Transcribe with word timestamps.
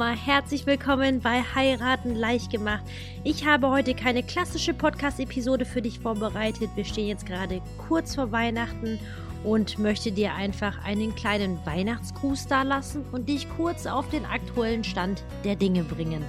nochmal 0.00 0.16
herzlich 0.16 0.64
willkommen 0.64 1.20
bei 1.20 1.42
Heiraten 1.42 2.14
leicht 2.14 2.52
gemacht. 2.52 2.84
Ich 3.24 3.44
habe 3.44 3.68
heute 3.68 3.94
keine 3.94 4.22
klassische 4.22 4.72
Podcast-Episode 4.74 5.64
für 5.64 5.82
dich 5.82 5.98
vorbereitet. 5.98 6.70
Wir 6.76 6.84
stehen 6.84 7.08
jetzt 7.08 7.26
gerade 7.26 7.60
kurz 7.88 8.14
vor 8.14 8.30
Weihnachten 8.30 9.00
und 9.42 9.80
möchte 9.80 10.12
dir 10.12 10.34
einfach 10.34 10.84
einen 10.84 11.16
kleinen 11.16 11.58
Weihnachtsgruß 11.66 12.46
da 12.46 12.62
lassen 12.62 13.04
und 13.10 13.28
dich 13.28 13.48
kurz 13.56 13.86
auf 13.86 14.08
den 14.08 14.24
aktuellen 14.24 14.84
Stand 14.84 15.24
der 15.42 15.56
Dinge 15.56 15.82
bringen. 15.82 16.24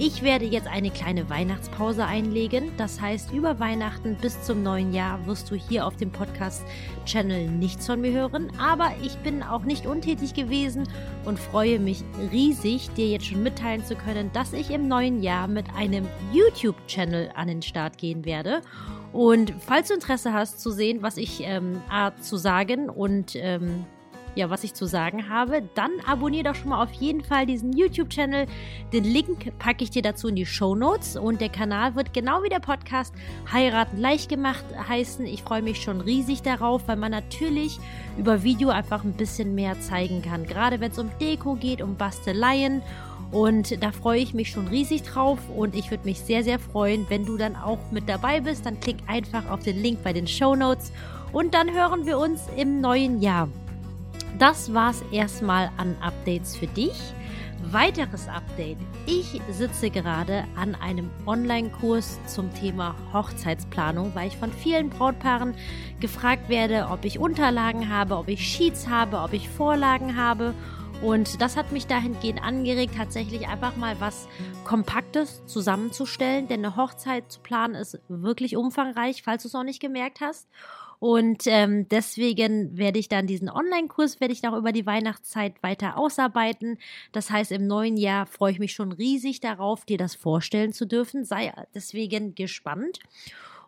Ich 0.00 0.22
werde 0.22 0.44
jetzt 0.44 0.68
eine 0.68 0.92
kleine 0.92 1.28
Weihnachtspause 1.28 2.04
einlegen. 2.04 2.70
Das 2.76 3.00
heißt, 3.00 3.32
über 3.32 3.58
Weihnachten 3.58 4.14
bis 4.14 4.40
zum 4.42 4.62
neuen 4.62 4.92
Jahr 4.92 5.26
wirst 5.26 5.50
du 5.50 5.56
hier 5.56 5.84
auf 5.84 5.96
dem 5.96 6.12
Podcast-Channel 6.12 7.48
nichts 7.48 7.86
von 7.86 8.00
mir 8.00 8.12
hören. 8.12 8.52
Aber 8.60 8.92
ich 9.02 9.16
bin 9.18 9.42
auch 9.42 9.64
nicht 9.64 9.86
untätig 9.86 10.34
gewesen 10.34 10.88
und 11.24 11.40
freue 11.40 11.80
mich 11.80 12.04
riesig, 12.30 12.90
dir 12.90 13.08
jetzt 13.08 13.26
schon 13.26 13.42
mitteilen 13.42 13.84
zu 13.84 13.96
können, 13.96 14.30
dass 14.32 14.52
ich 14.52 14.70
im 14.70 14.86
neuen 14.86 15.20
Jahr 15.20 15.48
mit 15.48 15.66
einem 15.74 16.06
YouTube-Channel 16.32 17.32
an 17.34 17.48
den 17.48 17.62
Start 17.62 17.98
gehen 17.98 18.24
werde. 18.24 18.60
Und 19.12 19.52
falls 19.58 19.88
du 19.88 19.94
Interesse 19.94 20.32
hast 20.32 20.60
zu 20.60 20.70
sehen, 20.70 21.02
was 21.02 21.16
ich 21.16 21.40
ähm, 21.42 21.82
zu 22.20 22.36
sagen 22.36 22.88
und 22.88 23.34
ähm, 23.34 23.84
ja, 24.38 24.50
was 24.50 24.62
ich 24.62 24.72
zu 24.72 24.86
sagen 24.86 25.28
habe, 25.28 25.62
dann 25.74 25.90
abonniere 26.06 26.44
doch 26.44 26.54
schon 26.54 26.68
mal 26.68 26.80
auf 26.80 26.92
jeden 26.92 27.24
Fall 27.24 27.44
diesen 27.44 27.72
YouTube-Channel. 27.72 28.46
Den 28.92 29.02
Link 29.02 29.58
packe 29.58 29.82
ich 29.82 29.90
dir 29.90 30.00
dazu 30.00 30.28
in 30.28 30.36
die 30.36 30.46
Show 30.46 30.76
Notes 30.76 31.16
und 31.16 31.40
der 31.40 31.48
Kanal 31.48 31.96
wird 31.96 32.14
genau 32.14 32.44
wie 32.44 32.48
der 32.48 32.60
Podcast 32.60 33.12
Heiraten 33.52 33.98
leicht 33.98 34.28
gemacht 34.28 34.64
heißen. 34.88 35.26
Ich 35.26 35.42
freue 35.42 35.62
mich 35.62 35.82
schon 35.82 36.00
riesig 36.00 36.42
darauf, 36.42 36.86
weil 36.86 36.94
man 36.94 37.10
natürlich 37.10 37.80
über 38.16 38.44
Video 38.44 38.68
einfach 38.68 39.02
ein 39.02 39.14
bisschen 39.14 39.56
mehr 39.56 39.80
zeigen 39.80 40.22
kann. 40.22 40.46
Gerade 40.46 40.78
wenn 40.78 40.92
es 40.92 40.98
um 41.00 41.10
Deko 41.20 41.56
geht, 41.56 41.82
um 41.82 41.96
Basteleien 41.96 42.82
und 43.32 43.82
da 43.82 43.90
freue 43.90 44.20
ich 44.20 44.34
mich 44.34 44.50
schon 44.50 44.68
riesig 44.68 45.02
drauf 45.02 45.40
und 45.54 45.74
ich 45.74 45.90
würde 45.90 46.04
mich 46.04 46.20
sehr, 46.20 46.44
sehr 46.44 46.60
freuen, 46.60 47.06
wenn 47.08 47.26
du 47.26 47.36
dann 47.36 47.56
auch 47.56 47.90
mit 47.90 48.08
dabei 48.08 48.40
bist. 48.40 48.64
Dann 48.64 48.78
klick 48.78 48.98
einfach 49.08 49.50
auf 49.50 49.64
den 49.64 49.82
Link 49.82 50.04
bei 50.04 50.12
den 50.12 50.28
Show 50.28 50.54
Notes 50.54 50.92
und 51.32 51.54
dann 51.54 51.72
hören 51.72 52.06
wir 52.06 52.18
uns 52.18 52.42
im 52.56 52.80
neuen 52.80 53.20
Jahr. 53.20 53.48
Das 54.38 54.72
war's 54.72 55.02
erstmal 55.10 55.68
an 55.78 55.96
Updates 56.00 56.56
für 56.56 56.68
dich. 56.68 56.94
Weiteres 57.72 58.28
Update. 58.28 58.78
Ich 59.04 59.40
sitze 59.50 59.90
gerade 59.90 60.44
an 60.54 60.76
einem 60.76 61.10
Online-Kurs 61.26 62.20
zum 62.28 62.54
Thema 62.54 62.94
Hochzeitsplanung, 63.12 64.14
weil 64.14 64.28
ich 64.28 64.36
von 64.36 64.52
vielen 64.52 64.90
Brautpaaren 64.90 65.56
gefragt 65.98 66.48
werde, 66.48 66.86
ob 66.88 67.04
ich 67.04 67.18
Unterlagen 67.18 67.92
habe, 67.92 68.16
ob 68.16 68.28
ich 68.28 68.46
Sheets 68.46 68.86
habe, 68.86 69.18
ob 69.18 69.32
ich 69.32 69.48
Vorlagen 69.48 70.16
habe. 70.16 70.54
Und 71.02 71.40
das 71.40 71.56
hat 71.56 71.72
mich 71.72 71.88
dahingehend 71.88 72.40
angeregt, 72.40 72.94
tatsächlich 72.96 73.48
einfach 73.48 73.74
mal 73.76 73.96
was 73.98 74.28
Kompaktes 74.62 75.44
zusammenzustellen, 75.46 76.46
denn 76.46 76.64
eine 76.64 76.76
Hochzeit 76.76 77.32
zu 77.32 77.40
planen 77.40 77.74
ist 77.74 78.00
wirklich 78.08 78.56
umfangreich, 78.56 79.24
falls 79.24 79.42
du 79.42 79.48
es 79.48 79.54
noch 79.54 79.64
nicht 79.64 79.80
gemerkt 79.80 80.20
hast. 80.20 80.48
Und 81.00 81.46
ähm, 81.46 81.88
deswegen 81.88 82.76
werde 82.76 82.98
ich 82.98 83.08
dann 83.08 83.26
diesen 83.26 83.48
Online-Kurs, 83.48 84.20
werde 84.20 84.32
ich 84.32 84.42
noch 84.42 84.56
über 84.56 84.72
die 84.72 84.86
Weihnachtszeit 84.86 85.62
weiter 85.62 85.96
ausarbeiten. 85.96 86.78
Das 87.12 87.30
heißt, 87.30 87.52
im 87.52 87.66
neuen 87.66 87.96
Jahr 87.96 88.26
freue 88.26 88.52
ich 88.52 88.58
mich 88.58 88.72
schon 88.72 88.92
riesig 88.92 89.40
darauf, 89.40 89.84
dir 89.84 89.98
das 89.98 90.14
vorstellen 90.14 90.72
zu 90.72 90.86
dürfen. 90.86 91.24
Sei 91.24 91.52
deswegen 91.74 92.34
gespannt. 92.34 92.98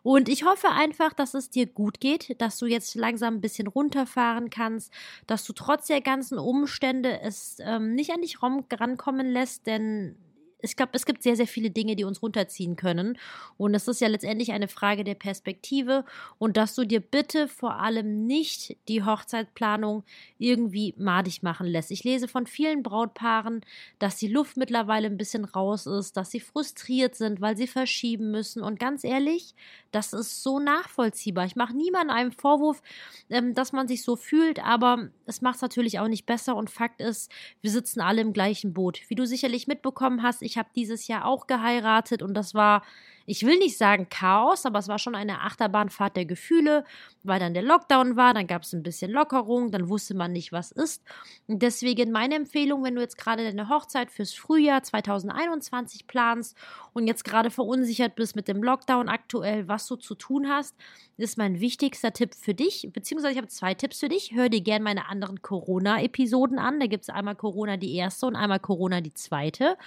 Und 0.03 0.29
ich 0.29 0.43
hoffe 0.43 0.69
einfach, 0.69 1.13
dass 1.13 1.35
es 1.35 1.49
dir 1.49 1.67
gut 1.67 1.99
geht, 1.99 2.41
dass 2.41 2.57
du 2.57 2.65
jetzt 2.65 2.95
langsam 2.95 3.35
ein 3.35 3.41
bisschen 3.41 3.67
runterfahren 3.67 4.49
kannst, 4.49 4.91
dass 5.27 5.43
du 5.43 5.53
trotz 5.53 5.87
der 5.87 6.01
ganzen 6.01 6.39
Umstände 6.39 7.21
es 7.21 7.57
ähm, 7.59 7.93
nicht 7.93 8.11
an 8.11 8.21
dich 8.21 8.41
rankommen 8.41 9.31
lässt, 9.31 9.67
denn 9.67 10.15
ich 10.61 10.75
glaube, 10.75 10.91
es 10.93 11.05
gibt 11.05 11.23
sehr, 11.23 11.35
sehr 11.35 11.47
viele 11.47 11.69
Dinge, 11.69 11.95
die 11.95 12.03
uns 12.03 12.21
runterziehen 12.21 12.75
können. 12.75 13.17
Und 13.57 13.73
es 13.75 13.87
ist 13.87 14.01
ja 14.01 14.07
letztendlich 14.07 14.51
eine 14.51 14.67
Frage 14.67 15.03
der 15.03 15.15
Perspektive 15.15 16.05
und 16.37 16.57
dass 16.57 16.75
du 16.75 16.85
dir 16.85 16.99
bitte 16.99 17.47
vor 17.47 17.75
allem 17.75 18.25
nicht 18.25 18.77
die 18.87 19.03
Hochzeitsplanung 19.03 20.03
irgendwie 20.37 20.93
madig 20.97 21.43
machen 21.43 21.67
lässt. 21.67 21.91
Ich 21.91 22.03
lese 22.03 22.27
von 22.27 22.47
vielen 22.47 22.83
Brautpaaren, 22.83 23.61
dass 23.99 24.17
die 24.17 24.27
Luft 24.27 24.57
mittlerweile 24.57 25.07
ein 25.07 25.17
bisschen 25.17 25.45
raus 25.45 25.85
ist, 25.85 26.17
dass 26.17 26.31
sie 26.31 26.39
frustriert 26.39 27.15
sind, 27.15 27.41
weil 27.41 27.57
sie 27.57 27.67
verschieben 27.67 28.31
müssen. 28.31 28.61
Und 28.61 28.79
ganz 28.79 29.03
ehrlich, 29.03 29.55
das 29.91 30.13
ist 30.13 30.43
so 30.43 30.59
nachvollziehbar. 30.59 31.45
Ich 31.45 31.55
mache 31.55 31.75
niemandem 31.75 32.15
einen 32.15 32.31
Vorwurf, 32.31 32.81
ähm, 33.29 33.53
dass 33.53 33.73
man 33.73 33.87
sich 33.87 34.03
so 34.03 34.15
fühlt, 34.15 34.63
aber 34.63 35.09
es 35.25 35.41
macht 35.41 35.55
es 35.55 35.61
natürlich 35.61 35.99
auch 35.99 36.07
nicht 36.07 36.25
besser. 36.25 36.55
Und 36.55 36.69
Fakt 36.69 37.01
ist, 37.01 37.31
wir 37.61 37.71
sitzen 37.71 38.01
alle 38.01 38.21
im 38.21 38.33
gleichen 38.33 38.73
Boot. 38.73 39.01
Wie 39.07 39.15
du 39.15 39.25
sicherlich 39.25 39.67
mitbekommen 39.67 40.23
hast, 40.23 40.41
ich 40.41 40.50
habe 40.57 40.69
dieses 40.75 41.07
Jahr 41.07 41.25
auch 41.25 41.47
geheiratet 41.47 42.21
und 42.21 42.33
das 42.33 42.53
war 42.53 42.83
ich 43.25 43.45
will 43.45 43.57
nicht 43.59 43.77
sagen 43.77 44.07
Chaos, 44.09 44.65
aber 44.65 44.79
es 44.79 44.87
war 44.87 44.99
schon 44.99 45.15
eine 45.15 45.41
Achterbahnfahrt 45.41 46.15
der 46.15 46.25
Gefühle, 46.25 46.83
weil 47.23 47.39
dann 47.39 47.53
der 47.53 47.63
Lockdown 47.63 48.15
war, 48.15 48.33
dann 48.33 48.47
gab 48.47 48.63
es 48.63 48.73
ein 48.73 48.83
bisschen 48.83 49.11
Lockerung, 49.11 49.71
dann 49.71 49.89
wusste 49.89 50.15
man 50.15 50.31
nicht, 50.31 50.51
was 50.51 50.71
ist. 50.71 51.03
Und 51.47 51.61
deswegen 51.61 52.11
meine 52.11 52.35
Empfehlung, 52.35 52.83
wenn 52.83 52.95
du 52.95 53.01
jetzt 53.01 53.17
gerade 53.17 53.43
deine 53.43 53.69
Hochzeit 53.69 54.11
fürs 54.11 54.33
Frühjahr 54.33 54.81
2021 54.83 56.07
planst 56.07 56.57
und 56.93 57.07
jetzt 57.07 57.23
gerade 57.23 57.51
verunsichert 57.51 58.15
bist 58.15 58.35
mit 58.35 58.47
dem 58.47 58.63
Lockdown 58.63 59.07
aktuell, 59.07 59.67
was 59.67 59.87
du 59.87 59.95
zu 59.95 60.15
tun 60.15 60.49
hast, 60.49 60.75
ist 61.17 61.37
mein 61.37 61.59
wichtigster 61.59 62.13
Tipp 62.13 62.33
für 62.33 62.55
dich, 62.55 62.89
beziehungsweise 62.91 63.33
ich 63.33 63.37
habe 63.37 63.47
zwei 63.47 63.75
Tipps 63.75 63.99
für 63.99 64.09
dich. 64.09 64.31
Hör 64.33 64.49
dir 64.49 64.61
gerne 64.61 64.83
meine 64.83 65.07
anderen 65.07 65.41
Corona-Episoden 65.41 66.57
an. 66.57 66.79
Da 66.79 66.87
gibt 66.87 67.03
es 67.03 67.09
einmal 67.09 67.35
Corona 67.35 67.77
die 67.77 67.95
erste 67.95 68.25
und 68.25 68.35
einmal 68.35 68.59
Corona 68.59 69.01
die 69.01 69.13
zweite. 69.13 69.77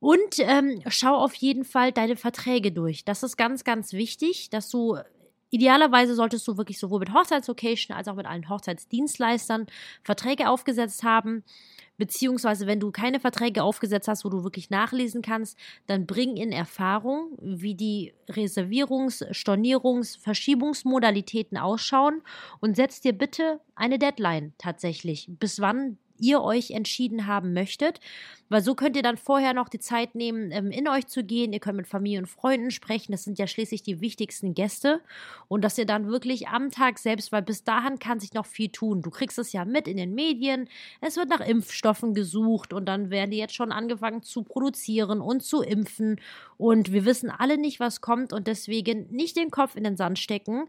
Und 0.00 0.38
ähm, 0.38 0.80
schau 0.88 1.16
auf 1.16 1.34
jeden 1.34 1.64
Fall 1.64 1.92
deine 1.92 2.16
Verträge 2.16 2.72
durch. 2.72 3.04
Das 3.04 3.22
ist 3.22 3.36
ganz, 3.36 3.64
ganz 3.64 3.92
wichtig, 3.92 4.48
dass 4.50 4.70
du 4.70 4.98
Idealerweise 5.50 6.14
solltest 6.14 6.46
du 6.46 6.58
wirklich 6.58 6.78
sowohl 6.78 7.00
mit 7.00 7.12
Hochzeitslocation 7.14 7.96
als 7.96 8.08
auch 8.08 8.14
mit 8.14 8.26
allen 8.26 8.48
Hochzeitsdienstleistern 8.48 9.66
Verträge 10.02 10.50
aufgesetzt 10.50 11.04
haben. 11.04 11.42
Beziehungsweise, 11.96 12.66
wenn 12.66 12.80
du 12.80 12.92
keine 12.92 13.18
Verträge 13.18 13.62
aufgesetzt 13.62 14.08
hast, 14.08 14.24
wo 14.24 14.28
du 14.28 14.44
wirklich 14.44 14.70
nachlesen 14.70 15.22
kannst, 15.22 15.58
dann 15.86 16.06
bring 16.06 16.36
in 16.36 16.52
Erfahrung, 16.52 17.32
wie 17.40 17.74
die 17.74 18.12
Reservierungs-, 18.28 19.24
Stornierungs-, 19.32 20.20
Verschiebungsmodalitäten 20.20 21.56
ausschauen 21.56 22.22
und 22.60 22.76
setz 22.76 23.00
dir 23.00 23.14
bitte 23.14 23.60
eine 23.74 23.98
Deadline 23.98 24.52
tatsächlich, 24.58 25.26
bis 25.28 25.60
wann 25.60 25.98
ihr 26.18 26.42
euch 26.42 26.70
entschieden 26.70 27.26
haben 27.26 27.52
möchtet. 27.52 28.00
Weil 28.50 28.62
so 28.62 28.74
könnt 28.74 28.96
ihr 28.96 29.02
dann 29.02 29.18
vorher 29.18 29.52
noch 29.52 29.68
die 29.68 29.78
Zeit 29.78 30.14
nehmen, 30.14 30.50
ähm, 30.52 30.70
in 30.70 30.88
euch 30.88 31.06
zu 31.06 31.22
gehen. 31.22 31.52
Ihr 31.52 31.60
könnt 31.60 31.76
mit 31.76 31.86
Familie 31.86 32.20
und 32.20 32.26
Freunden 32.26 32.70
sprechen. 32.70 33.12
Das 33.12 33.24
sind 33.24 33.38
ja 33.38 33.46
schließlich 33.46 33.82
die 33.82 34.00
wichtigsten 34.00 34.54
Gäste. 34.54 35.00
Und 35.48 35.62
dass 35.62 35.76
ihr 35.76 35.84
dann 35.84 36.08
wirklich 36.08 36.48
am 36.48 36.70
Tag 36.70 36.98
selbst, 36.98 37.30
weil 37.30 37.42
bis 37.42 37.64
dahin 37.64 37.98
kann 37.98 38.20
sich 38.20 38.32
noch 38.32 38.46
viel 38.46 38.70
tun. 38.70 39.02
Du 39.02 39.10
kriegst 39.10 39.38
es 39.38 39.52
ja 39.52 39.64
mit 39.64 39.86
in 39.86 39.98
den 39.98 40.14
Medien. 40.14 40.68
Es 41.00 41.16
wird 41.16 41.28
nach 41.28 41.40
Impfstoffen 41.40 42.14
gesucht 42.14 42.72
und 42.72 42.86
dann 42.86 43.10
werden 43.10 43.30
die 43.30 43.38
jetzt 43.38 43.54
schon 43.54 43.72
angefangen 43.72 44.22
zu 44.22 44.42
produzieren 44.42 45.20
und 45.20 45.42
zu 45.42 45.60
impfen. 45.60 46.20
Und 46.56 46.92
wir 46.92 47.04
wissen 47.04 47.30
alle 47.30 47.58
nicht, 47.58 47.80
was 47.80 48.00
kommt 48.00 48.32
und 48.32 48.46
deswegen 48.46 49.06
nicht 49.10 49.36
den 49.36 49.50
Kopf 49.50 49.76
in 49.76 49.84
den 49.84 49.96
Sand 49.96 50.18
stecken 50.18 50.64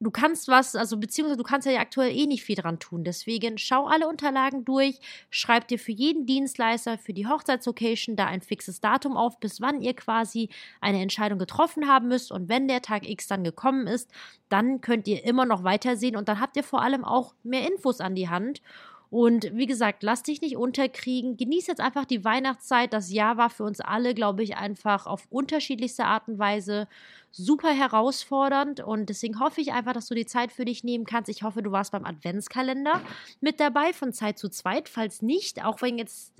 du 0.00 0.10
kannst 0.10 0.48
was, 0.48 0.76
also 0.76 0.96
beziehungsweise 0.96 1.38
du 1.38 1.44
kannst 1.44 1.66
ja 1.66 1.80
aktuell 1.80 2.16
eh 2.16 2.26
nicht 2.26 2.44
viel 2.44 2.56
dran 2.56 2.78
tun. 2.78 3.04
Deswegen 3.04 3.58
schau 3.58 3.86
alle 3.86 4.08
Unterlagen 4.08 4.64
durch, 4.64 5.00
schreib 5.30 5.68
dir 5.68 5.78
für 5.78 5.92
jeden 5.92 6.26
Dienstleister, 6.26 6.98
für 6.98 7.12
die 7.12 7.26
Hochzeitslocation 7.26 8.16
da 8.16 8.26
ein 8.26 8.40
fixes 8.40 8.80
Datum 8.80 9.16
auf, 9.16 9.40
bis 9.40 9.60
wann 9.60 9.82
ihr 9.82 9.94
quasi 9.94 10.50
eine 10.80 11.02
Entscheidung 11.02 11.38
getroffen 11.38 11.88
haben 11.88 12.08
müsst. 12.08 12.30
Und 12.30 12.48
wenn 12.48 12.68
der 12.68 12.82
Tag 12.82 13.08
X 13.08 13.26
dann 13.26 13.44
gekommen 13.44 13.86
ist, 13.86 14.10
dann 14.48 14.80
könnt 14.80 15.08
ihr 15.08 15.24
immer 15.24 15.46
noch 15.46 15.64
weitersehen 15.64 16.16
und 16.16 16.28
dann 16.28 16.40
habt 16.40 16.56
ihr 16.56 16.64
vor 16.64 16.82
allem 16.82 17.04
auch 17.04 17.34
mehr 17.42 17.66
Infos 17.70 18.00
an 18.00 18.14
die 18.14 18.28
Hand. 18.28 18.62
Und 19.10 19.54
wie 19.54 19.66
gesagt, 19.66 20.02
lass 20.02 20.22
dich 20.22 20.42
nicht 20.42 20.56
unterkriegen. 20.56 21.36
Genieß 21.36 21.66
jetzt 21.66 21.80
einfach 21.80 22.04
die 22.04 22.24
Weihnachtszeit. 22.24 22.92
Das 22.92 23.10
Jahr 23.10 23.36
war 23.38 23.48
für 23.48 23.64
uns 23.64 23.80
alle, 23.80 24.14
glaube 24.14 24.42
ich, 24.42 24.56
einfach 24.56 25.06
auf 25.06 25.26
unterschiedlichste 25.30 26.04
Art 26.04 26.28
und 26.28 26.38
Weise 26.38 26.88
super 27.30 27.70
herausfordernd. 27.70 28.80
Und 28.80 29.08
deswegen 29.08 29.40
hoffe 29.40 29.60
ich 29.62 29.72
einfach, 29.72 29.94
dass 29.94 30.08
du 30.08 30.14
die 30.14 30.26
Zeit 30.26 30.52
für 30.52 30.66
dich 30.66 30.84
nehmen 30.84 31.06
kannst. 31.06 31.30
Ich 31.30 31.42
hoffe, 31.42 31.62
du 31.62 31.72
warst 31.72 31.92
beim 31.92 32.04
Adventskalender 32.04 33.00
mit 33.40 33.60
dabei 33.60 33.92
von 33.92 34.12
Zeit 34.12 34.38
zu 34.38 34.50
Zweit. 34.50 34.88
Falls 34.88 35.22
nicht, 35.22 35.64
auch 35.64 35.80
wenn 35.80 35.96
jetzt 35.98 36.32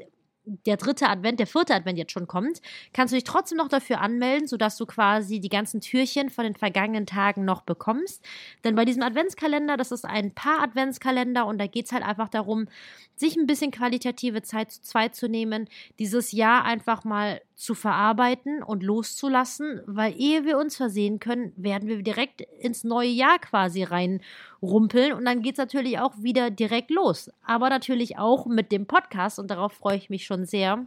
der 0.66 0.76
dritte 0.76 1.08
Advent, 1.08 1.40
der 1.40 1.46
vierte 1.46 1.74
Advent 1.74 1.98
jetzt 1.98 2.12
schon 2.12 2.26
kommt, 2.26 2.60
kannst 2.92 3.12
du 3.12 3.16
dich 3.16 3.24
trotzdem 3.24 3.58
noch 3.58 3.68
dafür 3.68 4.00
anmelden, 4.00 4.48
sodass 4.48 4.76
du 4.76 4.86
quasi 4.86 5.40
die 5.40 5.48
ganzen 5.48 5.80
Türchen 5.80 6.30
von 6.30 6.44
den 6.44 6.54
vergangenen 6.54 7.06
Tagen 7.06 7.44
noch 7.44 7.62
bekommst. 7.62 8.24
Denn 8.64 8.74
bei 8.74 8.84
diesem 8.84 9.02
Adventskalender, 9.02 9.76
das 9.76 9.92
ist 9.92 10.04
ein 10.04 10.32
paar 10.32 10.62
Adventskalender 10.62 11.46
und 11.46 11.58
da 11.58 11.66
geht 11.66 11.86
es 11.86 11.92
halt 11.92 12.04
einfach 12.04 12.28
darum, 12.28 12.68
sich 13.16 13.36
ein 13.36 13.46
bisschen 13.46 13.70
qualitative 13.70 14.42
Zeit 14.42 14.72
zu 14.72 14.82
zweit 14.82 15.14
zu 15.14 15.28
nehmen, 15.28 15.68
dieses 15.98 16.32
Jahr 16.32 16.64
einfach 16.64 17.04
mal 17.04 17.40
zu 17.58 17.74
verarbeiten 17.74 18.62
und 18.62 18.84
loszulassen, 18.84 19.82
weil 19.84 20.14
ehe 20.16 20.44
wir 20.44 20.58
uns 20.58 20.76
versehen 20.76 21.18
können, 21.18 21.52
werden 21.56 21.88
wir 21.88 22.00
direkt 22.02 22.40
ins 22.40 22.84
neue 22.84 23.08
Jahr 23.08 23.40
quasi 23.40 23.82
rein 23.82 24.20
rumpeln 24.62 25.12
und 25.12 25.24
dann 25.24 25.42
geht 25.42 25.54
es 25.54 25.58
natürlich 25.58 25.98
auch 25.98 26.12
wieder 26.22 26.50
direkt 26.50 26.90
los. 26.90 27.32
Aber 27.44 27.68
natürlich 27.68 28.16
auch 28.16 28.46
mit 28.46 28.70
dem 28.70 28.86
Podcast 28.86 29.40
und 29.40 29.50
darauf 29.50 29.72
freue 29.72 29.96
ich 29.96 30.08
mich 30.08 30.24
schon 30.24 30.46
sehr. 30.46 30.86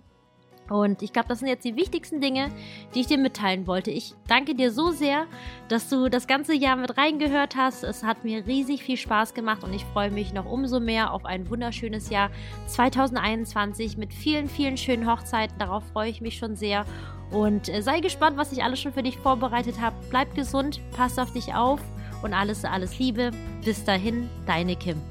Und 0.71 1.01
ich 1.01 1.12
glaube, 1.12 1.27
das 1.27 1.39
sind 1.39 1.50
jetzt 1.50 1.65
die 1.65 1.75
wichtigsten 1.75 2.21
Dinge, 2.21 2.50
die 2.95 3.01
ich 3.01 3.07
dir 3.07 3.18
mitteilen 3.18 3.68
wollte. 3.68 3.91
Ich 3.91 4.13
danke 4.27 4.56
dir 4.56 4.71
so 4.71 4.91
sehr, 4.91 5.25
dass 5.68 5.89
du 5.89 6.07
das 6.07 6.27
ganze 6.27 6.53
Jahr 6.53 6.77
mit 6.77 6.97
reingehört 6.97 7.57
hast. 7.57 7.83
Es 7.83 8.03
hat 8.03 8.23
mir 8.23 8.47
riesig 8.47 8.81
viel 8.81 8.95
Spaß 8.95 9.33
gemacht 9.33 9.65
und 9.65 9.73
ich 9.73 9.83
freue 9.83 10.12
mich 10.12 10.33
noch 10.33 10.45
umso 10.45 10.79
mehr 10.79 11.12
auf 11.12 11.25
ein 11.25 11.50
wunderschönes 11.50 12.09
Jahr 12.09 12.29
2021 12.68 13.97
mit 13.97 14.13
vielen, 14.13 14.47
vielen 14.47 14.77
schönen 14.77 15.12
Hochzeiten. 15.12 15.57
Darauf 15.59 15.83
freue 15.91 16.09
ich 16.09 16.21
mich 16.21 16.38
schon 16.38 16.56
sehr. 16.56 16.85
Und 17.31 17.68
äh, 17.68 17.81
sei 17.81 18.00
gespannt, 18.00 18.38
was 18.38 18.53
ich 18.53 18.63
alles 18.63 18.79
schon 18.79 18.94
für 18.94 19.03
dich 19.03 19.18
vorbereitet 19.18 19.81
habe. 19.81 19.97
Bleib 20.09 20.33
gesund, 20.35 20.79
pass 20.95 21.19
auf 21.19 21.33
dich 21.33 21.53
auf 21.53 21.81
und 22.23 22.33
alles, 22.33 22.63
alles 22.63 22.97
Liebe. 22.97 23.31
Bis 23.65 23.83
dahin, 23.83 24.29
deine 24.45 24.77
Kim. 24.77 25.10